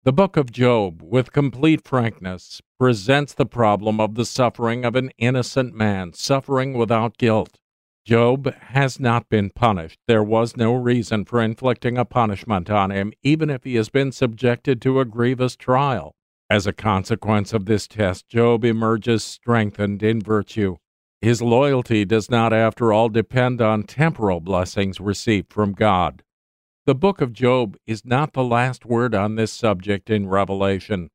[0.04, 5.12] The book of Job, with complete frankness, presents the problem of the suffering of an
[5.16, 7.58] innocent man, suffering without guilt.
[8.08, 9.98] Job has not been punished.
[10.06, 14.12] There was no reason for inflicting a punishment on him, even if he has been
[14.12, 16.14] subjected to a grievous trial.
[16.48, 20.78] As a consequence of this test, Job emerges strengthened in virtue.
[21.20, 26.22] His loyalty does not, after all, depend on temporal blessings received from God.
[26.86, 31.10] The book of Job is not the last word on this subject in Revelation.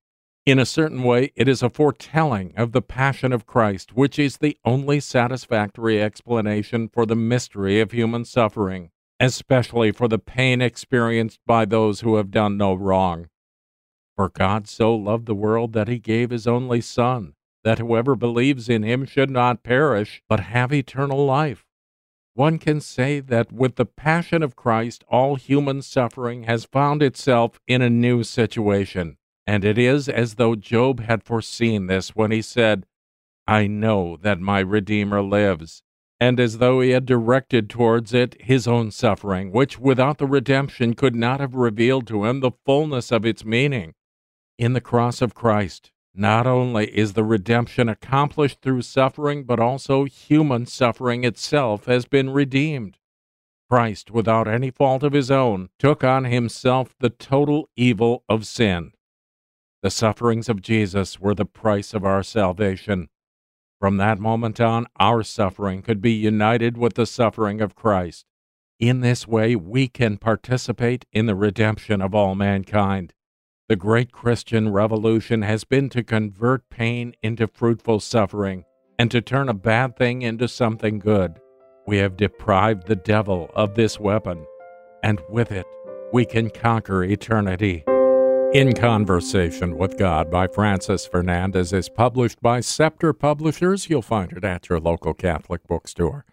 [0.45, 4.37] In a certain way, it is a foretelling of the passion of Christ, which is
[4.37, 8.89] the only satisfactory explanation for the mystery of human suffering,
[9.21, 13.29] especially for the pain experienced by those who have done no wrong.
[14.17, 18.67] For God so loved the world that he gave his only Son, that whoever believes
[18.67, 21.65] in him should not perish, but have eternal life.
[22.33, 27.61] One can say that with the passion of Christ, all human suffering has found itself
[27.65, 29.15] in a new situation.
[29.45, 32.85] And it is as though Job had foreseen this when he said,
[33.45, 35.83] I know that my Redeemer lives,
[36.19, 40.93] and as though he had directed towards it his own suffering, which without the redemption
[40.93, 43.93] could not have revealed to him the fullness of its meaning.
[44.57, 50.05] In the cross of Christ, not only is the redemption accomplished through suffering, but also
[50.05, 52.97] human suffering itself has been redeemed.
[53.69, 58.93] Christ, without any fault of his own, took on himself the total evil of sin.
[59.83, 63.09] The sufferings of Jesus were the price of our salvation.
[63.81, 68.25] From that moment on, our suffering could be united with the suffering of Christ.
[68.79, 73.13] In this way, we can participate in the redemption of all mankind.
[73.67, 78.63] The great Christian revolution has been to convert pain into fruitful suffering
[78.97, 81.41] and to turn a bad thing into something good.
[81.85, 84.45] We have deprived the devil of this weapon,
[85.03, 85.65] and with it,
[86.13, 87.83] we can conquer eternity.
[88.53, 93.89] In Conversation with God by Francis Fernandez is published by Scepter Publishers.
[93.89, 96.23] You'll find it at your local Catholic bookstore.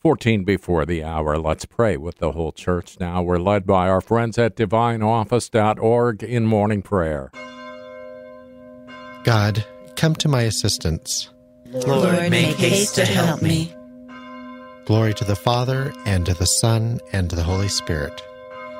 [0.00, 1.36] 14 before the hour.
[1.36, 3.20] Let's pray with the whole church now.
[3.20, 7.30] We're led by our friends at divineoffice.org in morning prayer.
[9.24, 11.28] God, come to my assistance.
[11.66, 13.74] Lord, make haste to help me.
[14.86, 18.22] Glory to the Father, and to the Son, and to the Holy Spirit.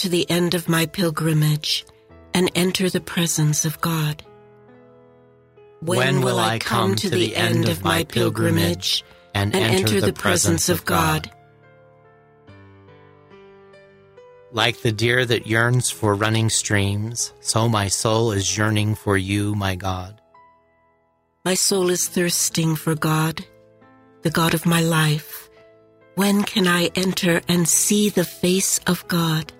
[0.00, 1.84] To the end of my pilgrimage
[2.32, 4.24] and enter the presence of God?
[5.80, 10.86] When will I come to the end of my pilgrimage and enter the presence of
[10.86, 11.30] God?
[14.52, 19.54] Like the deer that yearns for running streams, so my soul is yearning for you,
[19.54, 20.18] my God.
[21.44, 23.44] My soul is thirsting for God,
[24.22, 25.50] the God of my life.
[26.14, 29.52] When can I enter and see the face of God?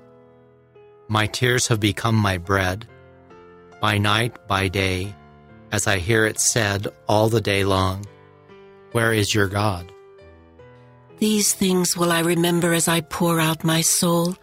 [1.11, 2.87] My tears have become my bread.
[3.81, 5.13] By night, by day,
[5.73, 8.07] as I hear it said all the day long,
[8.93, 9.91] Where is your God?
[11.19, 14.37] These things will I remember as I pour out my soul,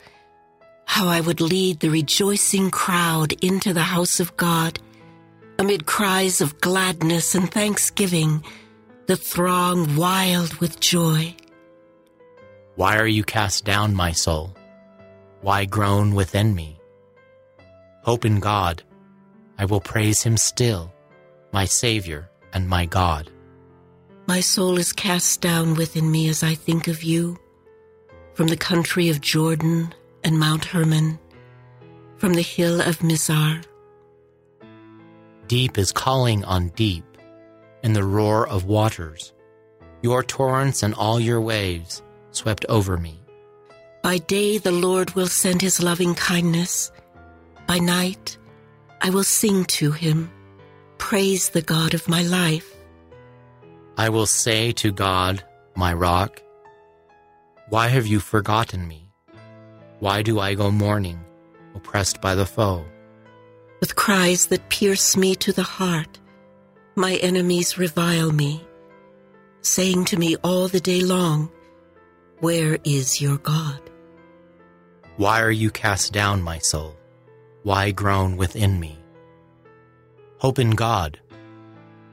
[0.84, 4.78] how I would lead the rejoicing crowd into the house of God,
[5.58, 8.44] amid cries of gladness and thanksgiving,
[9.06, 11.34] the throng wild with joy.
[12.76, 14.57] Why are you cast down, my soul?
[15.42, 16.80] Why groan within me?
[18.04, 18.84] Hope in God.
[19.58, 20.94] I will praise him still,
[21.52, 23.30] my Savior and my God.
[24.28, 27.38] My soul is cast down within me as I think of you,
[28.34, 31.20] from the country of Jordan and Mount Hermon,
[32.18, 33.64] from the hill of Mizar.
[35.48, 37.06] Deep is calling on deep
[37.84, 39.34] in the roar of waters.
[40.02, 43.22] Your torrents and all your waves swept over me.
[44.02, 46.92] By day the Lord will send his loving kindness.
[47.68, 48.38] By night
[49.02, 50.32] I will sing to him,
[50.98, 52.74] praise the God of my life.
[53.98, 55.44] I will say to God,
[55.76, 56.42] my rock,
[57.70, 59.12] Why have you forgotten me?
[60.00, 61.20] Why do I go mourning,
[61.76, 62.86] oppressed by the foe?
[63.80, 66.20] With cries that pierce me to the heart,
[66.96, 68.64] my enemies revile me,
[69.62, 71.52] saying to me all the day long,
[72.40, 73.87] Where is your God?
[75.18, 76.96] Why are you cast down, my soul?
[77.64, 79.00] Why groan within me?
[80.38, 81.20] Hope in God.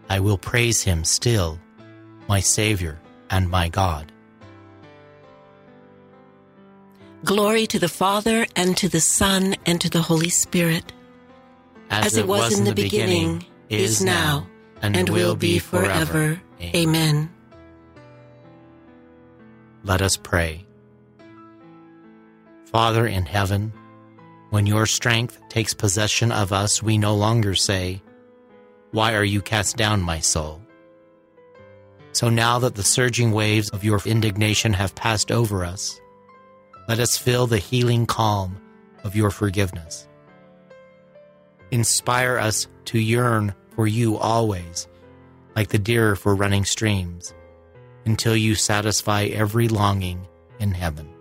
[0.09, 1.61] I will praise him still,
[2.29, 2.99] my Savior
[3.29, 4.11] and my God.
[7.25, 10.93] Glory to the Father, and to the Son, and to the Holy Spirit.
[11.91, 14.47] As, As it was, in the beginning, is now,
[14.81, 16.41] and, will be forever.
[16.61, 17.31] Amen.
[19.85, 20.65] Let us pray.
[22.75, 23.73] Father in heaven,
[24.51, 28.03] when your strength takes possession of us, we no longer say,
[28.91, 30.61] Why are you cast down, my soul?
[32.11, 36.01] So now that the surging waves of your indignation have passed over us,
[36.89, 38.61] let us feel the healing calm
[39.05, 40.09] of your forgiveness.
[41.71, 44.89] Inspire us to yearn for you always,
[45.55, 47.35] like the deer for running streams,
[48.05, 50.27] until you satisfy every longing
[50.59, 51.14] in heaven.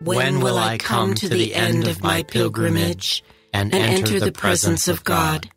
[0.00, 5.04] When will I come to the end of my pilgrimage and enter the presence of
[5.04, 5.50] God?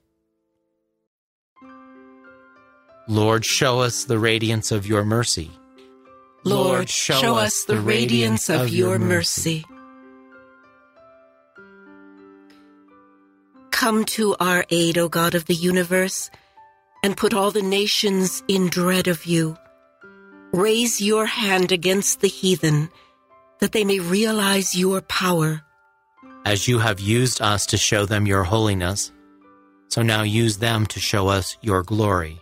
[3.07, 5.51] Lord, show us the radiance of your mercy.
[6.43, 9.65] Lord, show us the radiance of your mercy.
[13.71, 16.29] Come to our aid, O God of the universe,
[17.03, 19.57] and put all the nations in dread of you.
[20.51, 22.89] Raise your hand against the heathen,
[23.59, 25.61] that they may realize your power.
[26.45, 29.11] As you have used us to show them your holiness,
[29.89, 32.39] so now use them to show us your glory.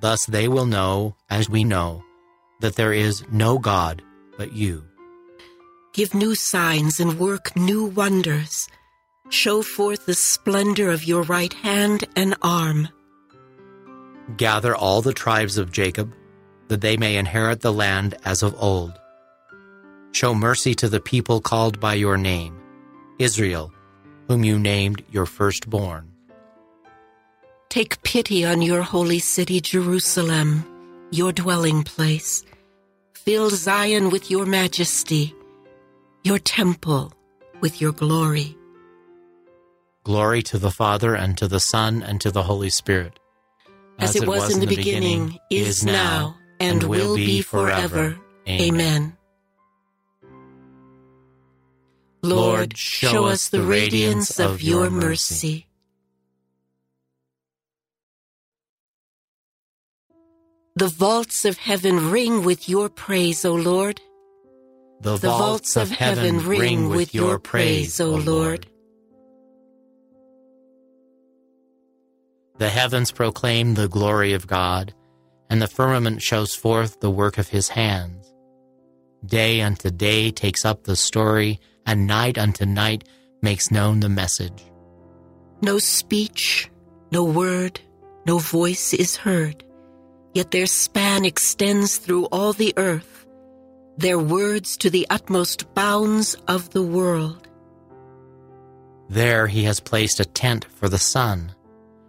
[0.00, 2.02] Thus they will know, as we know,
[2.60, 4.02] that there is no God
[4.36, 4.84] but you.
[5.92, 8.68] Give new signs and work new wonders.
[9.30, 12.88] Show forth the splendor of your right hand and arm.
[14.36, 16.12] Gather all the tribes of Jacob,
[16.68, 18.92] that they may inherit the land as of old.
[20.16, 22.58] Show mercy to the people called by your name,
[23.18, 23.70] Israel,
[24.28, 26.10] whom you named your firstborn.
[27.68, 30.64] Take pity on your holy city, Jerusalem,
[31.10, 32.46] your dwelling place.
[33.12, 35.34] Fill Zion with your majesty,
[36.24, 37.12] your temple
[37.60, 38.56] with your glory.
[40.02, 43.20] Glory to the Father, and to the Son, and to the Holy Spirit.
[43.98, 48.16] As, it was, in the beginning, is now, and will be forever.
[48.48, 49.15] Amen.
[52.26, 55.66] Lord, show us the radiance of your mercy.
[60.74, 64.00] The vaults of heaven ring with your praise, O Lord.
[65.00, 68.66] The vaults of heaven ring with your praise, O Lord.
[72.58, 74.94] The heavens proclaim the glory of God,
[75.50, 78.32] and the firmament shows forth the work of his hands.
[79.24, 83.04] Day unto day takes up the story, and night unto night
[83.42, 84.64] makes known the message.
[85.62, 86.70] No speech,
[87.10, 87.80] no word,
[88.26, 89.64] no voice is heard,
[90.34, 93.26] yet their span extends through all the earth,
[93.96, 97.48] their words to the utmost bounds of the world.
[99.08, 101.54] There he has placed a tent for the sun.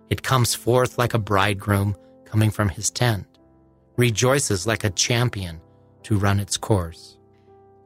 [0.10, 3.28] It comes forth like a bridegroom coming from his tent,
[3.96, 5.62] rejoices like a champion
[6.04, 7.17] to run its course.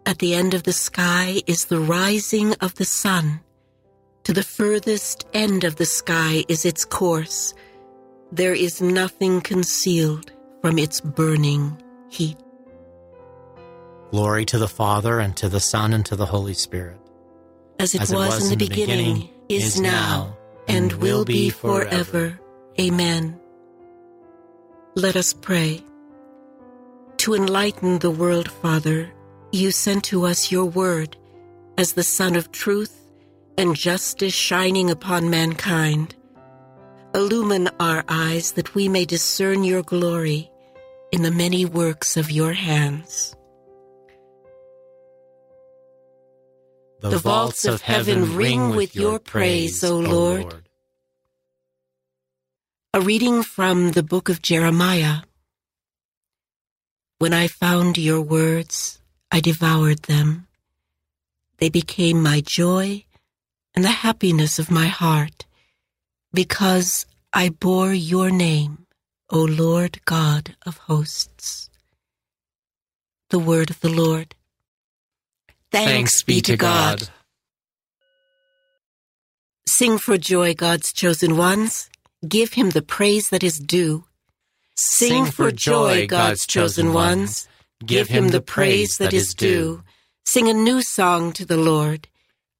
[0.05, 3.41] At the end of the sky is the rising of the sun.
[4.23, 7.53] To the furthest end of the sky is its course.
[8.31, 10.31] There is nothing concealed
[10.61, 12.37] from its burning heat.
[14.11, 16.97] Glory to the Father, and to the Son, and to the Holy Spirit.
[17.79, 20.37] As it, As was, it was, in the, beginning, beginning is now,
[20.67, 22.39] and will be forever.
[22.79, 23.39] Amen.
[24.95, 25.83] Let us pray.
[27.17, 29.11] To enlighten the world, Father,
[29.51, 31.17] you sent to us your word
[31.77, 32.97] as the Sun of truth
[33.57, 36.15] and justice shining upon mankind.
[37.13, 40.49] Illumine our eyes that we may discern your glory
[41.11, 43.35] in the many works of your hands.
[47.01, 50.69] The vaults of heaven ring with your praise, O Lord.
[52.93, 55.21] A reading from the book of Jeremiah.
[57.17, 59.00] When I found your words,
[59.31, 60.47] I devoured them.
[61.57, 63.05] They became my joy
[63.73, 65.45] and the happiness of my heart,
[66.33, 68.85] because I bore your name,
[69.29, 71.69] O Lord God of hosts.
[73.29, 74.35] The word of the Lord.
[75.71, 77.07] Thanks be to God.
[79.65, 81.89] Sing for joy, God's chosen ones.
[82.27, 84.03] Give him the praise that is due.
[84.75, 87.47] Sing for joy, God's chosen ones.
[87.85, 89.83] Give him the praise that is due.
[90.25, 92.07] Sing a new song to the Lord.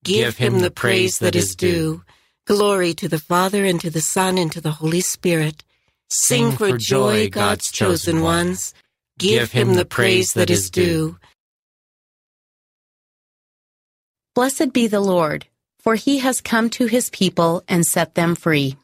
[0.04, 2.04] Give him the praise that is due.
[2.48, 5.64] Glory to the Father, and to the Son, and to the Holy Spirit.
[6.10, 8.74] Sing for joy, God's chosen ones.
[9.20, 11.18] Give him the praise that is due.
[14.34, 15.46] Blessed be the Lord,
[15.80, 18.76] for he has come to his people and set them free.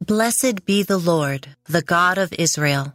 [0.00, 2.94] Blessed be the Lord, the God of Israel.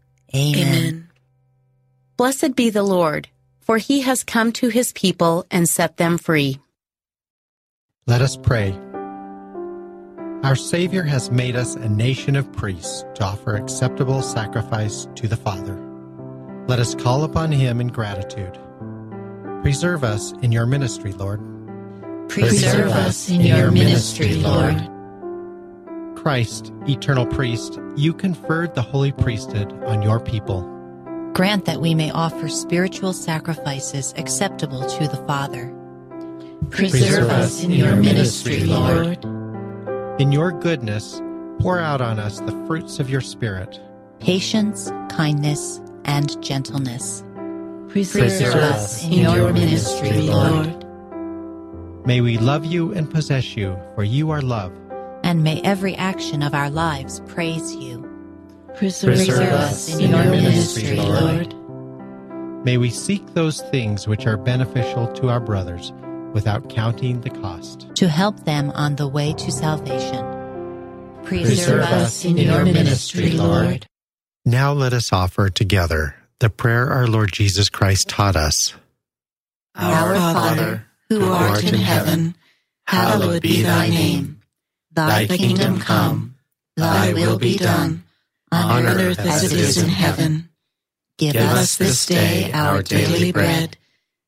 [0.33, 0.67] Amen.
[0.67, 1.09] Amen.
[2.17, 3.29] Blessed be the Lord,
[3.59, 6.59] for he has come to his people and set them free.
[8.07, 8.71] Let us pray.
[10.43, 15.37] Our Savior has made us a nation of priests to offer acceptable sacrifice to the
[15.37, 15.79] Father.
[16.67, 18.57] Let us call upon him in gratitude.
[19.61, 21.39] Preserve us in your ministry, Lord.
[22.29, 24.75] Preserve us in your ministry, Lord.
[26.21, 30.61] Christ, eternal priest, you conferred the holy priesthood on your people.
[31.33, 35.73] Grant that we may offer spiritual sacrifices acceptable to the Father.
[36.69, 39.25] Preserve us in your ministry, Lord.
[40.21, 41.19] In your goodness,
[41.59, 43.79] pour out on us the fruits of your Spirit
[44.19, 47.23] patience, kindness, and gentleness.
[47.89, 50.85] Preserve, Preserve us in your ministry, Lord.
[52.05, 54.71] May we love you and possess you, for you are love.
[55.23, 58.07] And may every action of our lives praise you.
[58.75, 61.55] Preserve, Preserve us in your ministry, Lord.
[62.65, 65.91] May we seek those things which are beneficial to our brothers
[66.33, 67.87] without counting the cost.
[67.95, 70.25] To help them on the way to salvation.
[71.23, 73.85] Preserve us in your ministry, Lord.
[74.45, 78.73] Now let us offer together the prayer our Lord Jesus Christ taught us.
[79.75, 82.35] Our Father, who art in heaven,
[82.85, 84.40] hallowed be thy name.
[84.93, 86.35] Thy kingdom come,
[86.75, 88.03] thy will be done,
[88.51, 90.49] on earth as it is in heaven.
[91.17, 93.77] Give us this day our daily bread,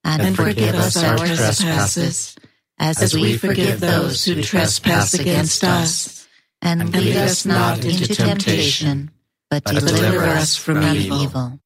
[0.04, 2.36] and forgive us our trespasses,
[2.80, 6.28] as we forgive those who trespass against us
[6.62, 9.12] And lead us not into temptation,
[9.50, 11.60] but deliver us from evil.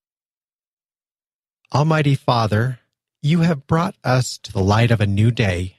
[1.71, 2.79] Almighty Father,
[3.21, 5.77] you have brought us to the light of a new day.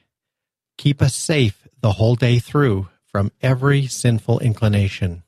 [0.77, 5.23] Keep us safe the whole day through from every sinful inclination.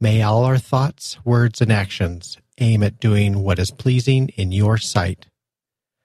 [0.00, 4.76] May all our thoughts, words, and actions aim at doing what is pleasing in your
[4.78, 5.26] sight.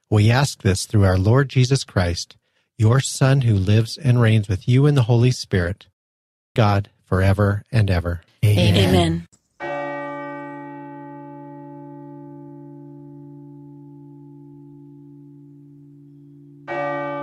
[0.10, 2.38] We ask this through our Lord Jesus Christ,
[2.78, 5.88] your Son, who lives and reigns with you in the Holy Spirit,
[6.56, 8.22] God, forever and ever.
[8.44, 9.28] Amen.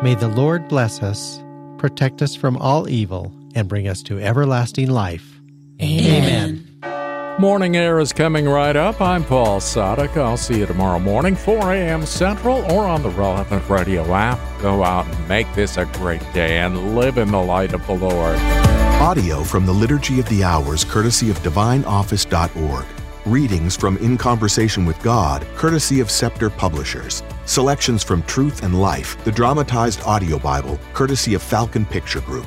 [0.01, 1.43] May the Lord bless us,
[1.77, 5.41] protect us from all evil, and bring us to everlasting life.
[5.83, 6.65] Amen.
[7.39, 9.01] Morning Air is coming right up.
[9.01, 10.17] I'm Paul Sadek.
[10.17, 12.05] I'll see you tomorrow morning, 4 a.m.
[12.05, 14.41] Central, or on the relevant radio app.
[14.61, 17.95] Go out and make this a great day and live in the light of the
[17.95, 18.37] Lord.
[19.01, 22.87] Audio from the Liturgy of the Hours, courtesy of DivineOffice.org.
[23.25, 27.23] Readings from In Conversation with God, courtesy of Scepter Publishers.
[27.45, 32.47] Selections from Truth and Life, the dramatized audio Bible, courtesy of Falcon Picture Group.